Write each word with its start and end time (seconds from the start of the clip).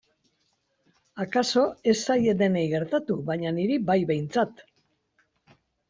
Akaso 1.25 1.65
ez 1.95 1.95
zaie 2.09 2.35
denei 2.41 2.65
gertatu 2.73 3.21
baina 3.31 3.55
niri 3.61 3.81
bai 3.93 4.01
behintzat. 4.15 4.69